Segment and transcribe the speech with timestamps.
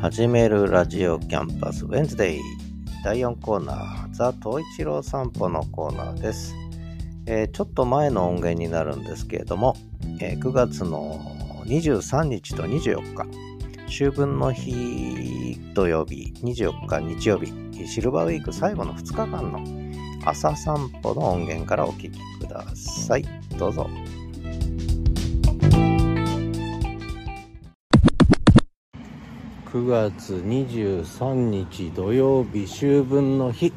[0.00, 2.40] 始めるラジオキャンパスウェンズデイ
[3.04, 6.54] 第4コーナーザ・東一郎散歩のコーナーです、
[7.26, 9.76] えー、ちょっと前の音源になるんですけれども、
[10.18, 11.20] えー、9月の
[11.66, 13.26] 23日と24日
[13.88, 17.52] 秋分の日土曜日24日日曜日
[17.86, 19.62] シルバーウィーク最後の2日間の
[20.24, 23.24] 朝散歩の音源からお聴きください。
[23.58, 23.88] どうぞ。
[29.72, 33.72] 9月23日土曜日秋分の日。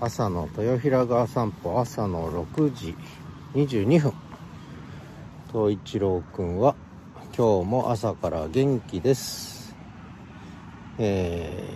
[0.00, 2.94] 朝の豊平川散歩朝の6時
[3.52, 4.12] 22分。
[5.52, 6.76] 東一郎くんは
[7.36, 9.74] 今日も朝から元気です。
[10.98, 11.68] え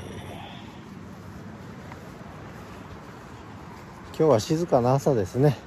[4.13, 5.59] ー、今日は静かな朝ですね、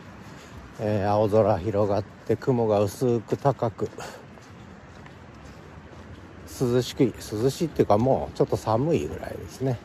[0.80, 3.90] えー、青空広がって雲が薄く高く。
[6.60, 9.80] 涼しく涼しいっていうかもうちょっと寒いぐらいですね、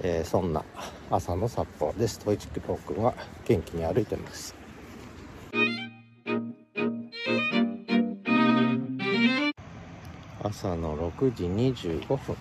[0.00, 0.64] えー、そんな
[1.10, 2.18] 朝の札幌です。
[2.20, 4.54] 統一郎君は元気に歩いてます。
[10.42, 12.36] 朝の6時25分。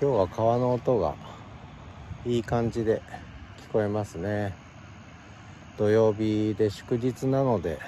[0.00, 1.14] 今日は川の音が
[2.24, 3.02] いい感じで
[3.68, 4.54] 聞こえますね。
[5.78, 7.78] 土曜日で祝日なので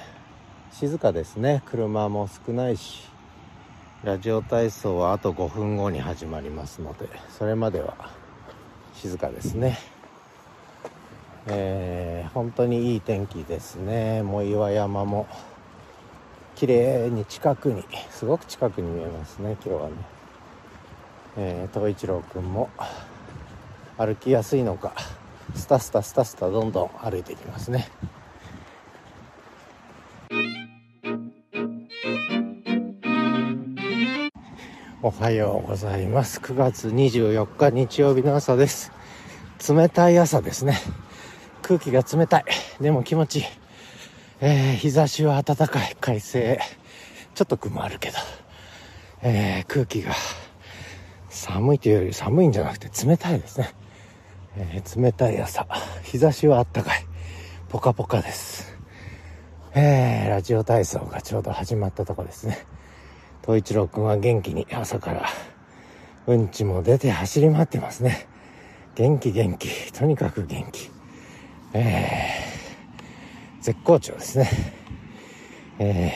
[0.72, 1.62] 静かですね。
[1.66, 3.13] 車も少ないし。
[4.04, 8.10] ラジオ体操はあと5分後に始まりますのでそれまでは
[8.92, 9.78] 静かですね。
[11.46, 14.22] えー、本当にいい天気ですね。
[14.22, 15.26] もう岩山も
[16.54, 19.94] 綺麗に近くにすごく近くに見えますね今日はね。
[21.38, 22.68] えー、東一郎くんも
[23.96, 24.92] 歩きやすいのか
[25.54, 27.88] スタスタスタスタどんどん歩いていきますね。
[35.06, 36.40] おはようございます。
[36.40, 38.90] 9月24日日曜日の朝です。
[39.68, 40.78] 冷たい朝ですね。
[41.60, 42.44] 空気が冷たい。
[42.80, 43.44] でも気持ちいい。
[44.40, 45.94] えー、日差しは暖かい。
[46.00, 46.58] 快晴。
[47.34, 48.16] ちょっと雲あるけど。
[49.20, 50.14] えー、空気が
[51.28, 53.74] 寒いというより寒いんじゃなくて冷たいですね。
[54.56, 55.66] えー、冷たい朝。
[56.02, 57.04] 日差しは暖かい。
[57.68, 58.74] ポカポカです。
[59.74, 62.56] えー、ラジオ体操がちょうど始まったとこですね。
[63.46, 65.28] 東一郎くんは元気に朝から
[66.26, 68.26] うんちも出て走り回ってますね。
[68.94, 69.92] 元気元気。
[69.92, 70.90] とにかく元気。
[71.74, 74.48] えー、絶好調ですね。
[75.78, 76.12] え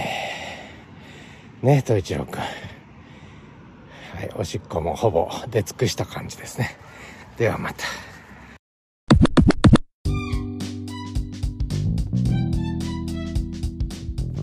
[1.63, 2.41] ー、ね、東一郎くん。
[2.41, 2.47] は
[4.23, 6.79] い、おしっこもほぼ出尽くした感じですね。
[7.37, 7.85] ではまた。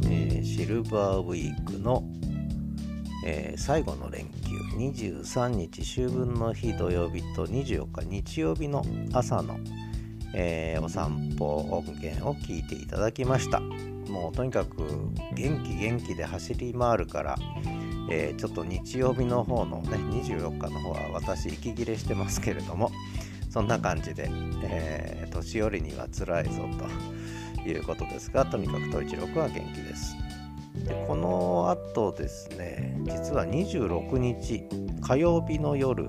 [0.04, 2.04] えー、シルバーウィークの
[3.28, 9.58] えー、最後の連休23日秋分の日土曜日と24日日曜日の朝の、
[10.36, 13.60] えー、お散歩音源を聞いていただきました。
[13.60, 14.78] もうとにかく
[15.34, 17.36] 元気元気で走り回るから、
[18.12, 22.92] えー、ちょっと日曜日の方のね24日の方は私息切れしてますけれども
[23.50, 24.30] そんな感じで、
[24.64, 26.70] え年寄りには辛いぞ
[27.64, 30.25] ということですがとにかく統一郎は元気です。
[30.84, 34.66] でこの後ですね実は26日
[35.02, 36.08] 火曜日の夜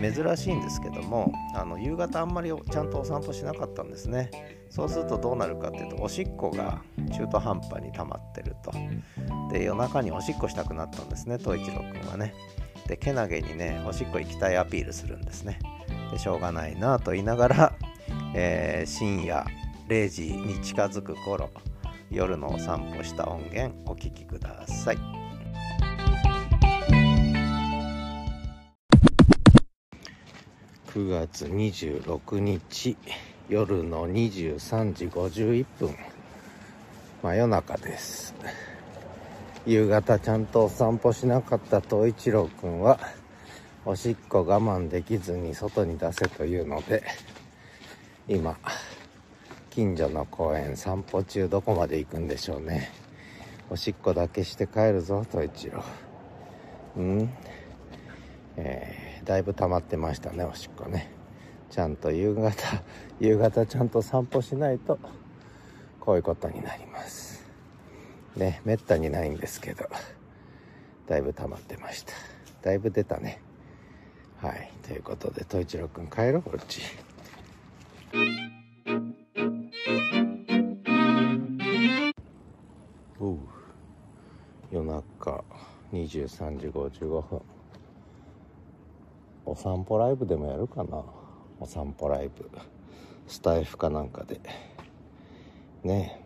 [0.00, 4.30] 珍しいんですけどもあの夕方あんまりちゃんとお散歩しなかったんですね。
[4.68, 6.82] そうするとどうなるかっていうとおしっこが
[7.16, 8.72] 中途半端に溜まってると。
[9.52, 12.34] で夜中におしっこしたくなったんですね東一郎くんはね。
[12.88, 15.58] でけなげにねおしっこ行きたいアピールするんですね。
[16.10, 17.72] でしょうがないなと言いながら、
[18.34, 19.44] えー、深夜
[19.88, 21.50] 0時に近づく頃
[22.10, 24.98] 夜のお散歩した音源お聴きください。
[30.88, 32.96] 9月26日
[33.48, 35.96] 夜の23時51分。
[37.22, 38.34] 真夜中です。
[39.66, 43.00] 夕方ちゃんとお散歩しなかった東一郎くんは
[43.84, 47.02] おしっこ我慢できずに外に出せというので
[48.28, 48.56] 今
[49.76, 52.90] 近所の公園散歩中どこまで行くんでしょうね。
[53.68, 55.84] おしっこだけして帰るぞと一郎
[56.96, 57.30] うん。
[58.56, 61.12] えー、だいぶ溜まってましたねおしっこね。
[61.68, 62.54] ちゃんと夕方
[63.20, 64.98] 夕方ちゃんと散歩しないと
[66.00, 67.46] こういうことになります。
[68.34, 69.90] ねめったにないんですけど
[71.06, 72.14] だいぶ溜まってました。
[72.62, 73.42] だいぶ出たね。
[74.38, 74.72] はい。
[74.82, 76.80] ということで統一郎くん帰ろううち。
[84.70, 85.44] 夜中
[85.92, 87.40] 23時55分。
[89.44, 91.04] お散歩ライブでもやるかな？
[91.60, 92.50] お散歩ライブ。
[93.28, 94.40] スタイフかなんかで。
[95.84, 96.20] ね。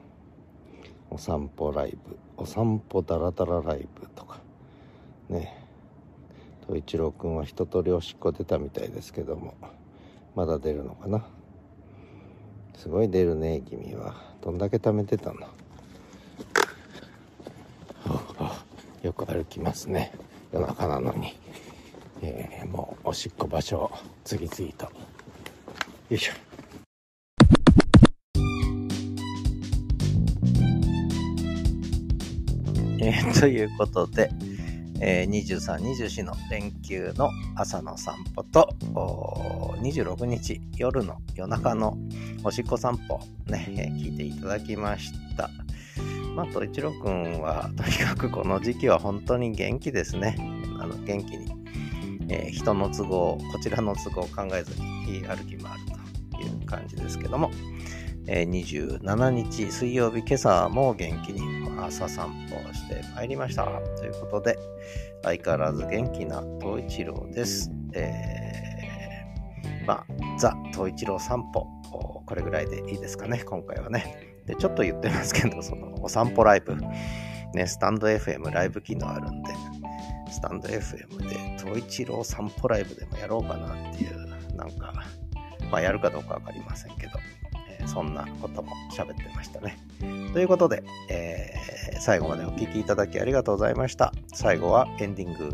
[1.11, 2.17] お散歩ライブ。
[2.39, 4.41] お散歩ダラダラライブとか。
[5.29, 5.57] ね。
[6.67, 9.55] 東一郎くんは一通りおしっこ出たみたいですけども。
[10.35, 11.27] まだ出るのかな？
[12.77, 14.15] すごい出るね君は。
[14.41, 15.47] どんだけ貯めてたの？
[19.02, 20.12] よく歩きますね。
[20.52, 21.35] 夜中なのに、
[22.23, 23.91] えー、もうおしっこ場所を
[24.25, 24.85] 次々と。
[24.85, 24.91] よ
[26.11, 26.32] いしょ。
[33.02, 34.31] えー、ということで、
[35.00, 38.69] えー、23、24の連休の朝の散歩と、
[39.81, 41.97] 26日夜の夜中の
[42.44, 43.67] おしっこ散歩ね、
[43.97, 45.49] 聞いていただきました。
[46.35, 50.37] まあ、と一郎くんは、とにかくこの時期は本当に元気ですね。
[50.79, 51.53] あの元気に、
[52.29, 55.85] えー、人の都合、こちらの都合を考えずに歩き回る
[56.32, 57.50] という感じですけども、
[58.27, 63.65] えー、27日水曜日、今朝も元気に朝散歩をしてまいりました。
[63.99, 64.59] ということで、
[65.23, 67.71] 相変わらず元気な東一郎です。
[67.93, 70.06] えー、まあ、
[70.38, 71.67] ザ・東一郎散歩、
[72.25, 74.30] これぐらいでいいですかね、今回はね。
[74.47, 76.77] で、ちょっと言ってますけど、 そのお散歩ライブ、
[77.55, 79.53] ね、スタンド FM ライブ機能あるんで、
[80.31, 84.93] スタンド FM で東一郎散歩ライブでもやろうかなっていう、なんか、
[85.71, 87.13] まあやるかどうかわかりませんけど、
[87.69, 89.79] えー、そんなことも喋ってましたね。
[90.33, 94.13] ということで、えー、最後までお聴きいただきありがとうございました。
[94.33, 95.53] 最後はエンディング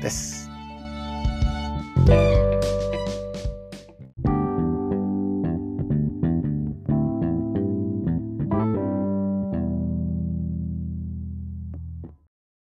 [0.00, 0.55] です。